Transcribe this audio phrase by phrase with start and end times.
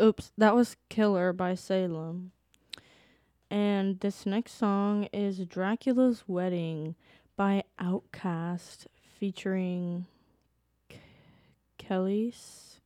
[0.00, 2.32] oops, that was Killer by Salem.
[3.50, 6.94] And this next song is Dracula's Wedding
[7.36, 8.86] by Outkast
[9.18, 10.06] featuring
[10.88, 10.98] K-
[11.78, 12.78] Kelis.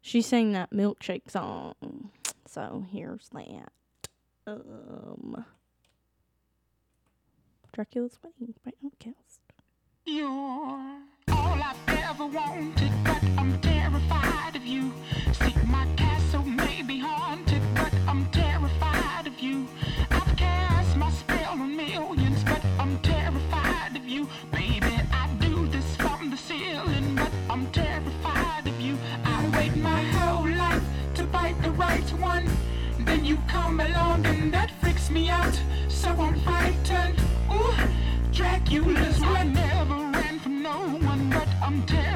[0.00, 2.10] She sang that milkshake song.
[2.46, 3.72] So here's that.
[4.46, 5.44] Um
[7.72, 9.40] Dracula's Wedding by Outkast.
[10.04, 14.92] You're all I've ever wanted, but I'm terrified of you.
[15.66, 15.86] My
[33.68, 35.60] You come and that freaks me out.
[35.88, 37.20] So I'm frightened.
[37.52, 37.76] Ooh,
[38.32, 42.07] Dracula's I never ran from no one, but I'm terrified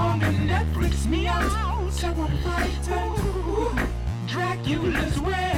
[0.00, 1.92] along and that freaks me out.
[1.92, 3.18] So I'm frightened.
[3.18, 3.78] Ooh,
[4.26, 5.49] Dracula's wedding.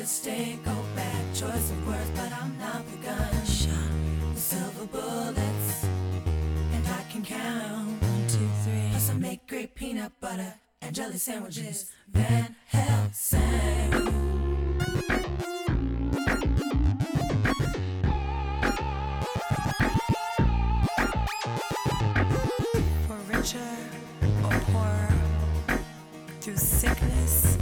[0.00, 1.34] At stake, go back.
[1.34, 4.32] Choice of words, but I'm not the gun.
[4.32, 8.88] The silver bullets, and I can count one, two, three.
[8.92, 11.92] Plus I make great peanut butter and jelly sandwiches.
[12.08, 13.90] Van Helsing.
[23.06, 23.76] For richer
[24.44, 25.12] or poorer,
[26.40, 27.59] through sickness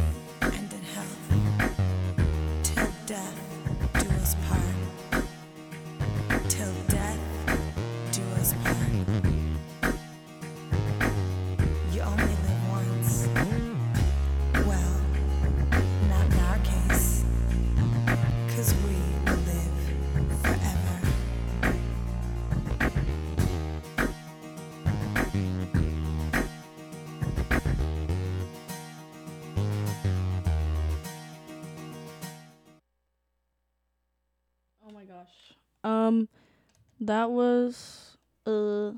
[37.08, 38.92] that was uh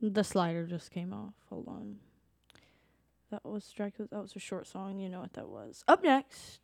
[0.00, 1.34] the slider just came off.
[1.48, 1.96] Hold on.
[3.30, 5.82] That was Dracula that was a short song, you know what that was.
[5.88, 6.60] Up next,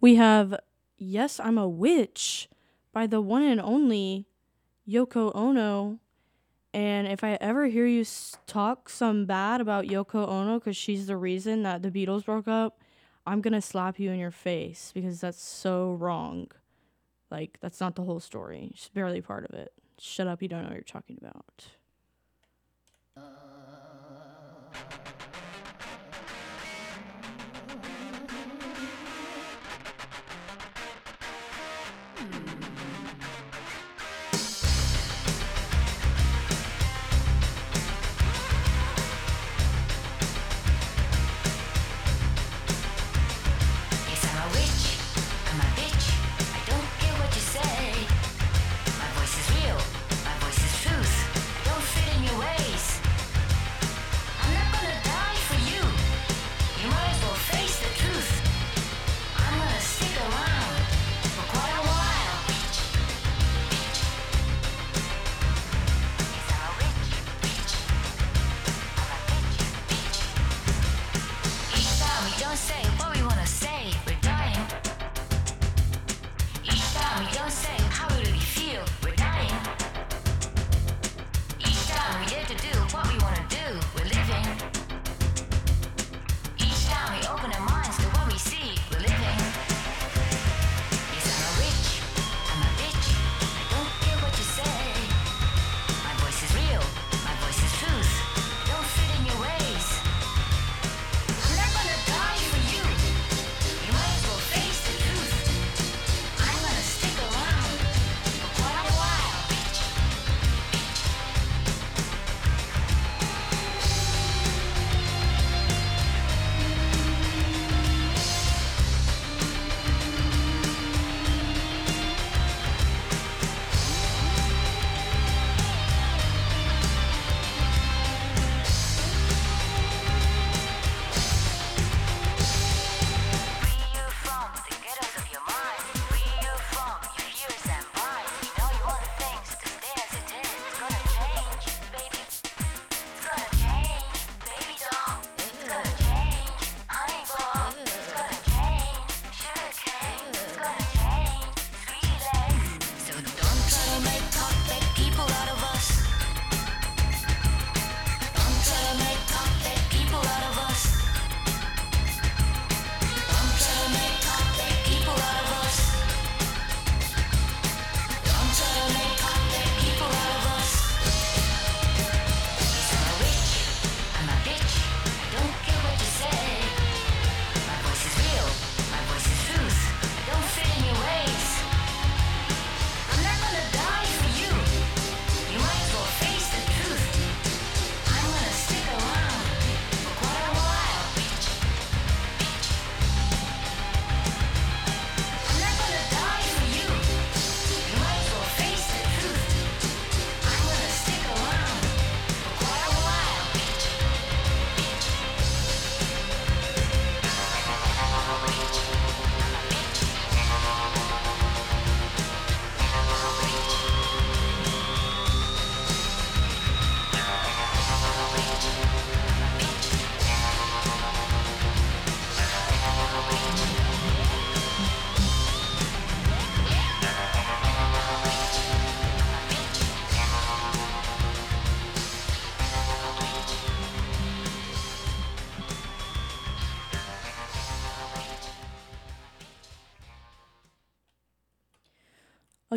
[0.00, 0.60] we have
[0.98, 2.48] Yes, I'm a Witch
[2.92, 4.26] by the one and only
[4.88, 5.98] Yoko Ono.
[6.74, 8.04] And if I ever hear you
[8.46, 12.78] talk some bad about Yoko Ono cuz she's the reason that the Beatles broke up,
[13.26, 16.50] I'm going to slap you in your face because that's so wrong.
[17.30, 18.72] Like, that's not the whole story.
[18.74, 19.72] She's barely part of it.
[20.04, 21.64] Shut up, you don't know what you're talking about.
[23.16, 23.20] Uh,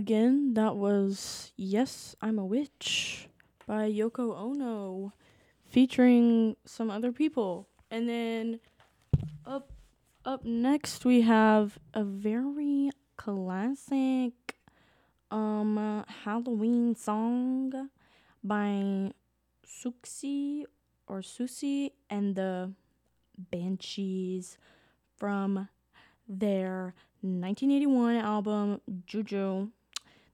[0.06, 3.28] Again, that was Yes, I'm a Witch
[3.66, 5.12] by Yoko Ono
[5.66, 7.68] featuring some other people.
[7.90, 8.60] And then
[9.48, 9.72] up
[10.24, 14.62] up next we have a very classic
[15.32, 17.90] um uh, Halloween song
[18.44, 19.10] by
[19.66, 20.66] Suxi
[21.08, 22.74] or Susi and the
[23.36, 24.60] Banshees
[25.18, 25.68] from
[26.30, 29.72] their 1981 album Juju.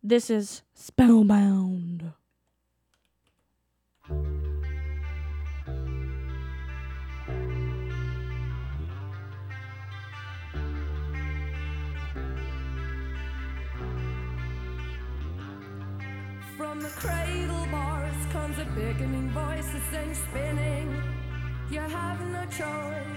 [0.03, 2.13] This is Spellbound.
[16.57, 20.99] From the cradle bars comes a beckoning voice that sends spinning.
[21.69, 23.10] You have no choice.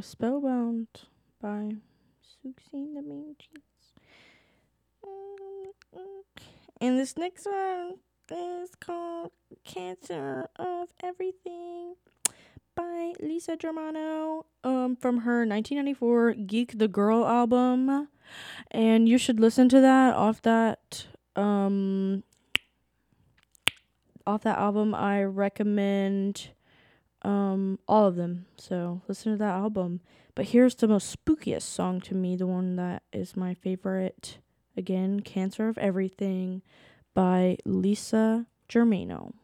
[0.00, 0.88] Spellbound
[1.40, 1.70] by
[2.72, 3.62] and the Banshees.
[6.80, 7.94] And this next one
[8.30, 9.32] is called
[9.64, 11.96] Cancer of Everything
[12.76, 18.08] by Lisa Germano um, from her 1994 Geek the Girl album.
[18.70, 22.22] And you should listen to that off that um
[24.26, 24.94] off that album.
[24.94, 26.50] I recommend
[27.28, 28.46] um all of them.
[28.56, 30.00] So listen to that album.
[30.34, 34.38] But here's the most spookiest song to me, the one that is my favorite.
[34.76, 36.62] Again, Cancer of Everything
[37.14, 39.34] by Lisa Germano.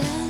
[0.00, 0.21] Much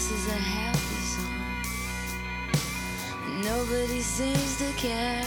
[0.00, 1.42] this is a happy song.
[3.42, 5.22] Nobody seems to care.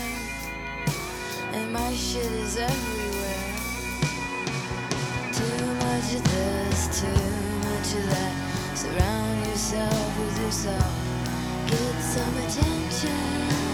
[1.53, 3.53] And my shit is everywhere.
[5.31, 7.23] Too much of this, too
[7.69, 8.35] much of that.
[8.73, 10.93] Surround yourself with yourself.
[11.67, 13.72] Get some attention.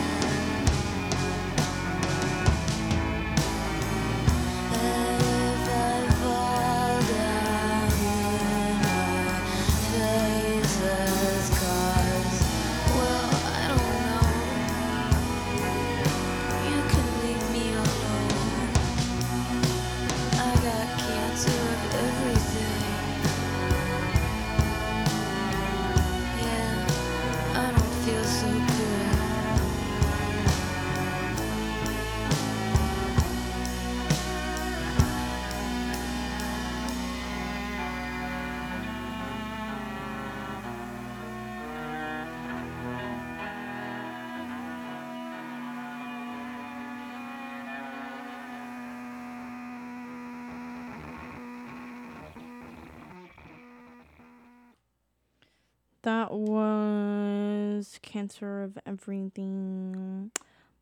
[56.10, 60.32] That was Cancer of Everything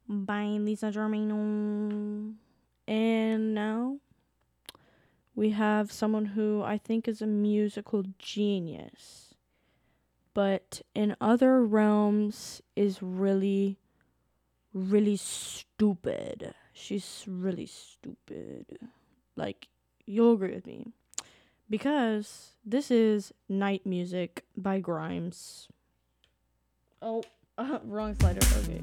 [0.07, 2.31] by Lisa Germano.
[2.87, 3.97] And now
[5.35, 9.33] we have someone who I think is a musical genius,
[10.33, 13.79] but in other realms is really,
[14.73, 16.53] really stupid.
[16.71, 18.79] She's really stupid.
[19.35, 19.67] Like,
[20.05, 20.93] you'll agree with me
[21.69, 25.67] because this is Night Music by Grimes.
[27.01, 27.23] Oh,
[27.83, 28.41] wrong slider.
[28.59, 28.81] Okay.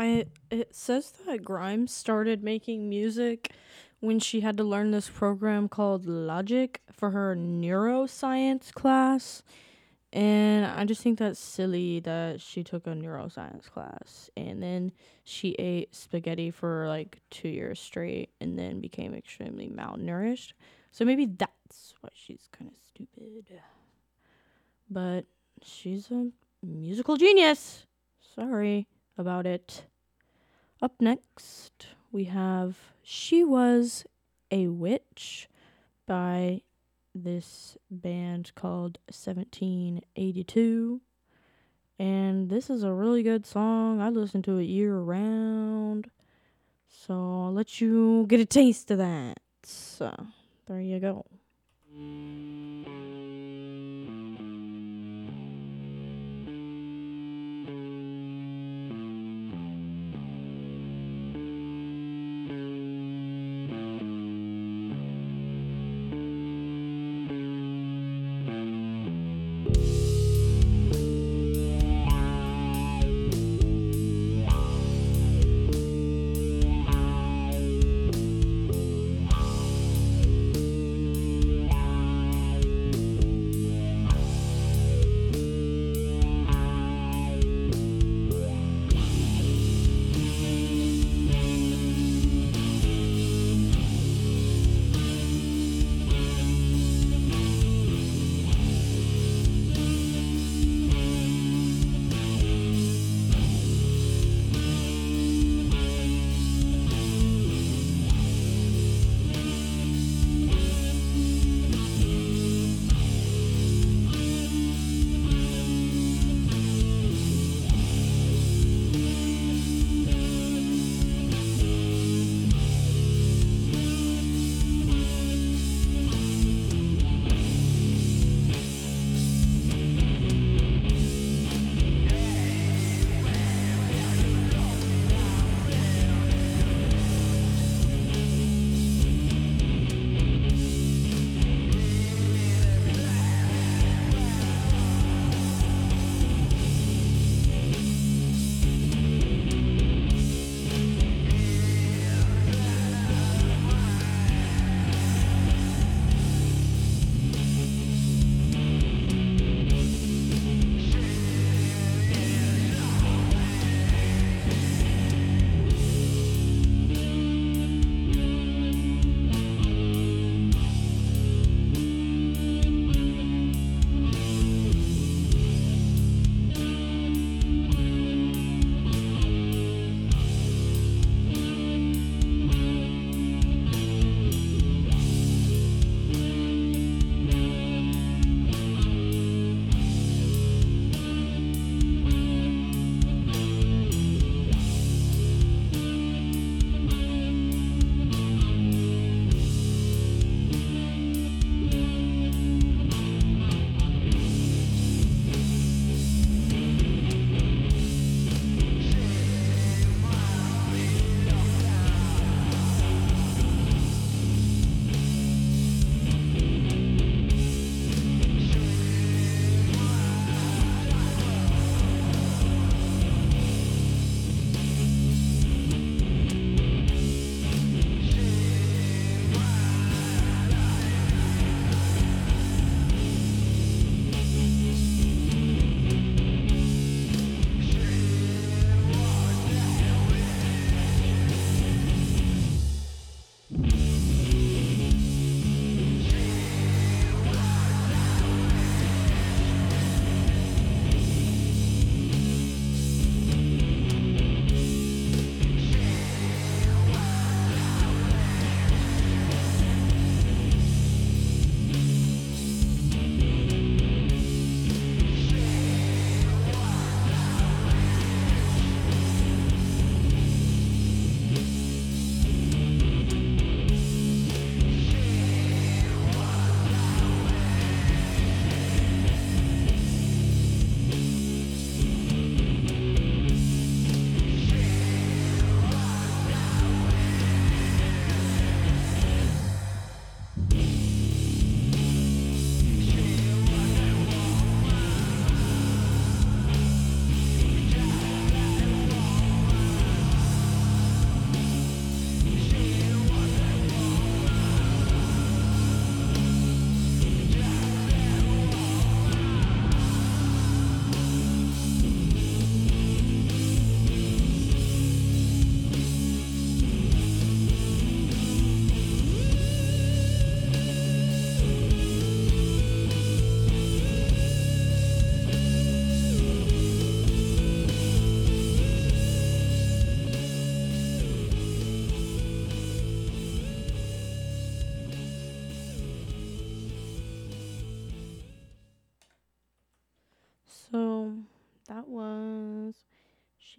[0.00, 3.52] I it says that Grimes started making music
[4.00, 9.42] when she had to learn this program called Logic for her neuroscience class.
[10.12, 15.50] And I just think that's silly that she took a neuroscience class and then she
[15.50, 20.54] ate spaghetti for like 2 years straight and then became extremely malnourished.
[20.92, 23.60] So maybe that's why she's kind of stupid.
[24.88, 25.26] But
[25.62, 26.30] she's a
[26.62, 27.86] musical genius.
[28.34, 28.88] Sorry
[29.20, 29.84] about it.
[30.82, 34.04] Up next, we have She Was
[34.50, 35.48] a Witch
[36.06, 36.62] by
[37.14, 41.00] this band called 1782.
[41.98, 44.00] And this is a really good song.
[44.00, 46.10] I listen to it year round.
[46.88, 49.38] So I'll let you get a taste of that.
[49.62, 50.14] So
[50.66, 51.26] there you go.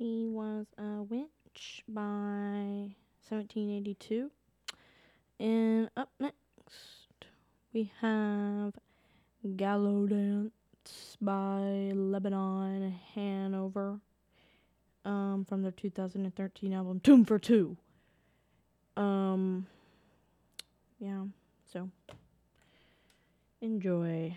[0.01, 2.95] Beach by
[3.29, 4.31] 1782.
[5.39, 7.27] And up next,
[7.71, 8.73] we have
[9.55, 13.99] Gallow Dance by Lebanon Hanover
[15.05, 17.77] um, from their 2013 album Tomb for Two.
[18.97, 19.67] Um,
[20.99, 21.25] yeah,
[21.71, 21.91] so
[23.61, 24.35] enjoy.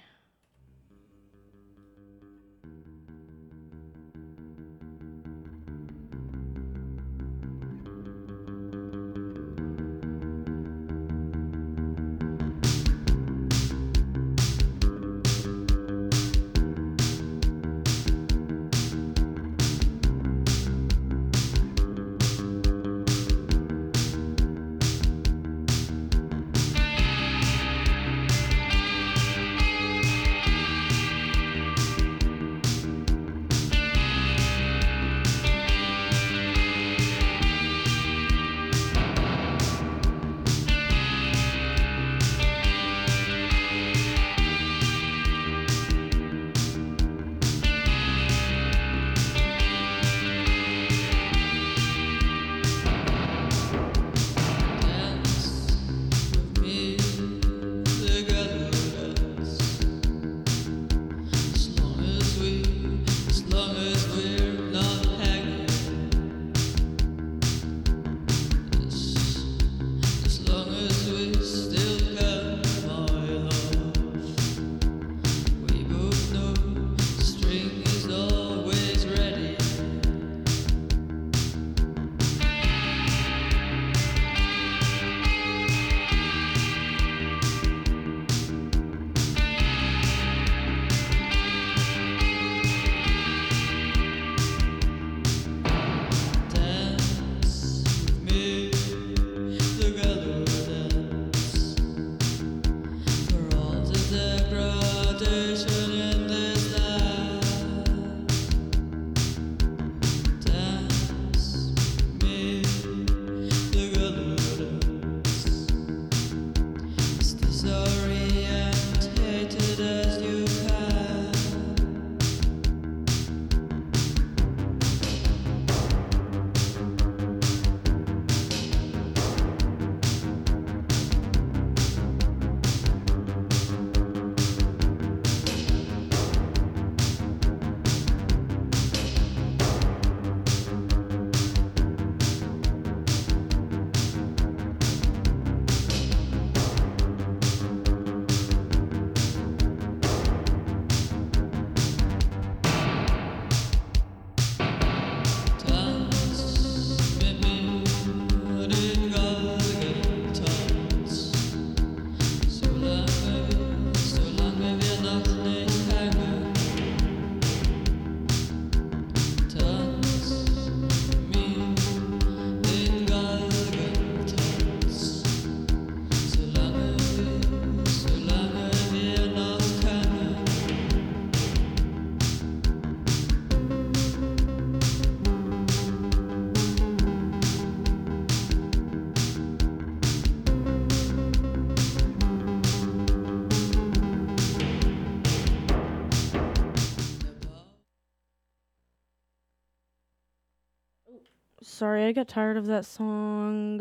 [201.84, 203.76] Sorry, I got tired of that song.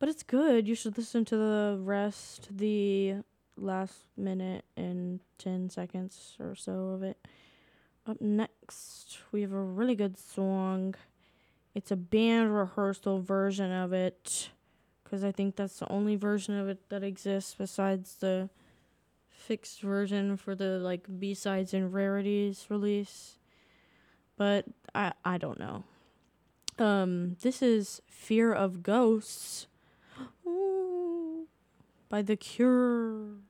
[0.00, 0.66] But it's good.
[0.66, 3.18] You should listen to the rest, the
[3.56, 7.16] last minute and 10 seconds or so of it.
[8.08, 10.96] Up next, we have a really good song.
[11.76, 14.50] It's a band rehearsal version of it
[15.04, 18.50] because I think that's the only version of it that exists besides the
[19.28, 23.38] fixed version for the like B-sides and rarities release.
[24.36, 25.84] But I I don't know.
[26.78, 29.66] Um this is Fear of Ghosts
[30.46, 31.46] Ooh,
[32.08, 33.45] by The Cure.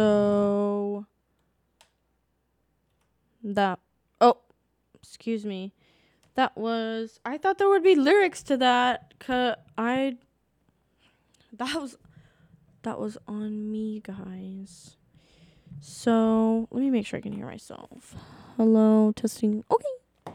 [0.00, 1.04] So
[3.44, 3.80] that
[4.18, 4.38] oh,
[4.94, 5.74] excuse me.
[6.36, 10.16] That was I thought there would be lyrics to that cuz I
[11.52, 11.98] that was
[12.82, 14.96] that was on me, guys.
[15.82, 18.14] So, let me make sure I can hear myself.
[18.56, 19.64] Hello, testing.
[19.70, 20.34] Okay.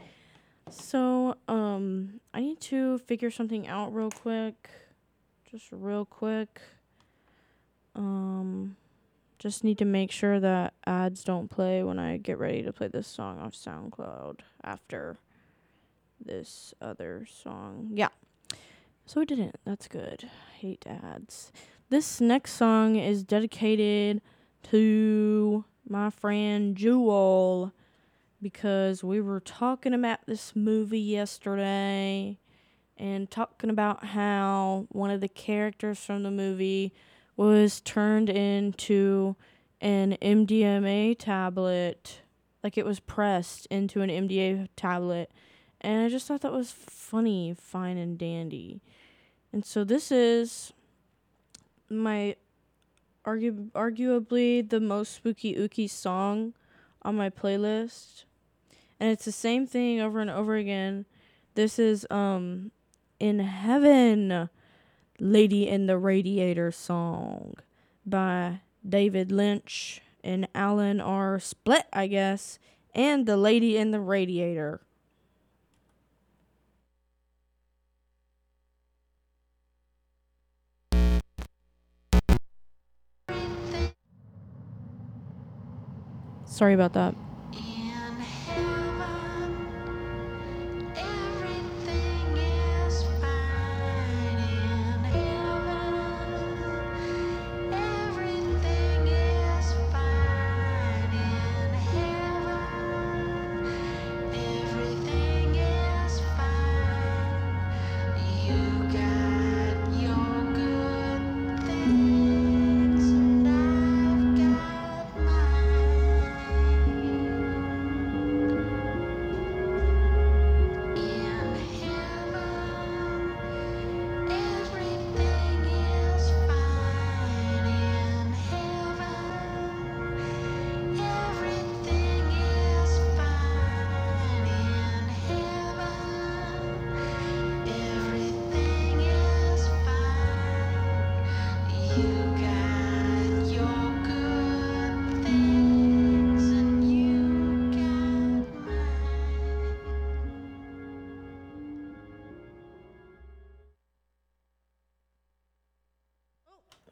[0.70, 4.70] So, um I need to figure something out real quick.
[5.50, 6.60] Just real quick.
[7.96, 8.76] Um
[9.38, 12.88] just need to make sure that ads don't play when I get ready to play
[12.88, 15.18] this song off SoundCloud after
[16.24, 17.90] this other song.
[17.92, 18.08] Yeah.
[19.04, 19.56] So it didn't.
[19.64, 20.28] That's good.
[20.58, 21.52] Hate ads.
[21.88, 24.20] This next song is dedicated
[24.70, 27.72] to my friend Jewel
[28.42, 32.38] because we were talking about this movie yesterday
[32.96, 36.92] and talking about how one of the characters from the movie
[37.36, 39.36] was turned into
[39.80, 42.20] an MDMA tablet.
[42.62, 45.30] Like it was pressed into an MDA tablet.
[45.80, 48.80] And I just thought that was funny, fine, and dandy.
[49.52, 50.72] And so this is
[51.88, 52.36] my
[53.24, 56.54] argu- arguably the most spooky ooky song
[57.02, 58.24] on my playlist.
[58.98, 61.04] And it's the same thing over and over again.
[61.54, 62.72] This is um
[63.20, 64.48] in heaven
[65.18, 67.54] Lady in the Radiator song
[68.04, 71.38] by David Lynch and Alan R.
[71.38, 72.58] Splet, I guess,
[72.94, 74.80] and The Lady in the Radiator.
[86.44, 87.14] Sorry about that.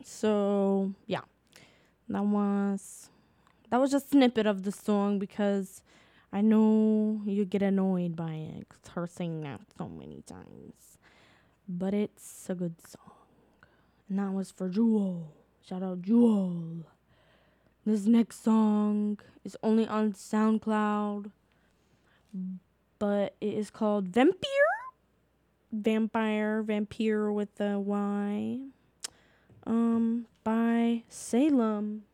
[0.03, 1.21] So yeah,
[2.09, 3.11] that was
[3.71, 5.83] that was just a snippet of the song because
[6.33, 10.99] I know you get annoyed by it her singing that so many times,
[11.69, 13.24] but it's a good song,
[14.09, 15.33] and that was for Jewel.
[15.67, 16.87] Shout out Jewel.
[17.87, 21.31] This next song is only on SoundCloud,
[22.99, 24.51] but it is called Vampire.
[25.73, 28.61] Vampire, vampire with a Y
[29.67, 32.05] um by Salem.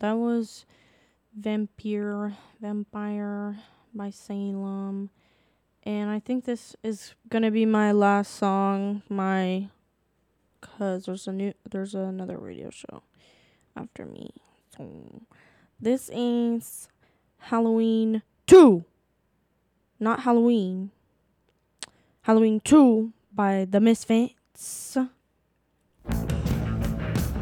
[0.00, 0.64] That was
[1.34, 3.58] Vampire Vampire
[3.94, 5.10] by Salem.
[5.82, 9.68] And I think this is gonna be my last song, my
[10.60, 13.02] cause there's a new there's another radio show
[13.76, 14.30] after me.
[14.76, 15.22] So
[15.80, 16.88] this is
[17.38, 18.84] Halloween two.
[20.00, 20.90] Not Halloween.
[22.22, 24.98] Halloween two by the Misfits.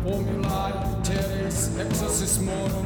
[0.05, 0.84] Formulae terris
[2.35, 2.84] exorcismorum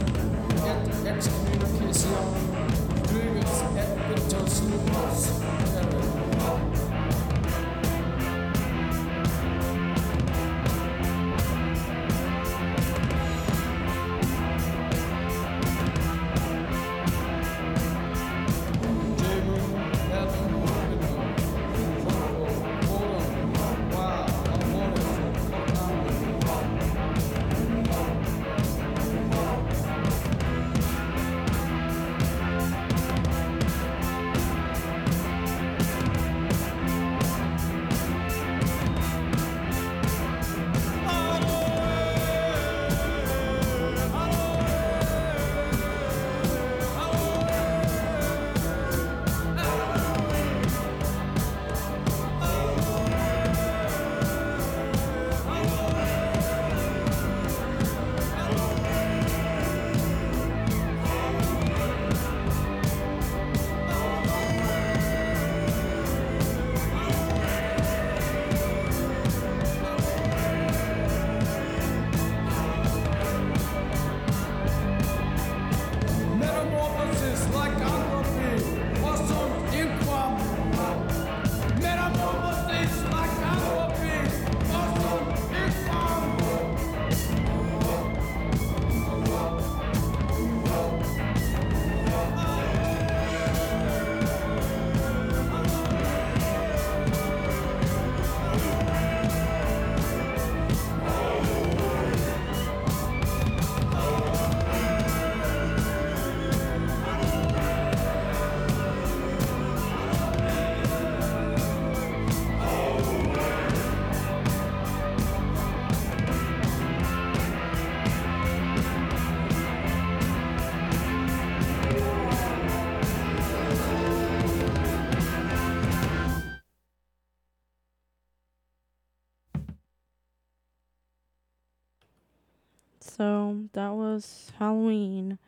[134.59, 135.38] Halloween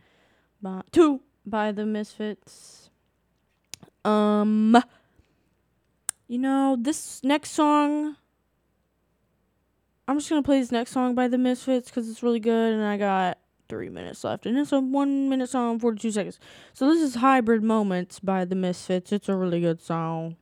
[0.62, 2.90] by two by the Misfits.
[4.04, 4.82] Um
[6.28, 8.16] you know, this next song
[10.06, 12.84] I'm just to play this next song by the Misfits cuz it's really good and
[12.84, 13.38] I got
[13.68, 16.38] 3 minutes left and it's a 1 minute song 42 seconds.
[16.72, 19.12] So this is Hybrid Moments by the Misfits.
[19.12, 20.36] It's a really good song.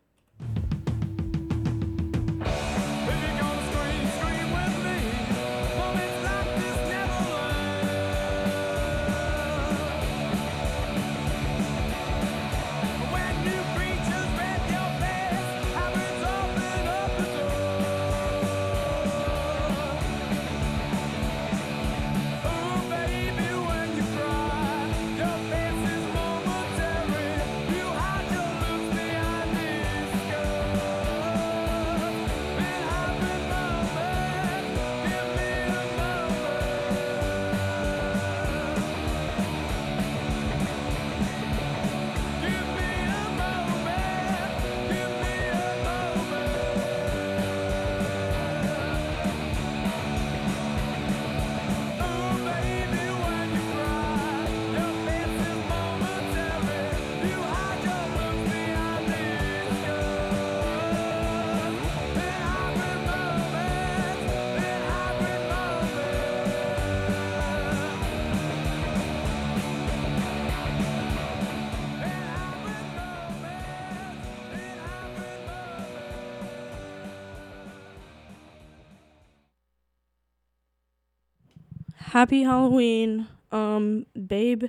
[82.19, 83.29] Happy Halloween.
[83.53, 84.65] Um Babe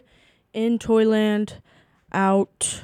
[0.53, 1.55] in Toyland
[2.13, 2.78] out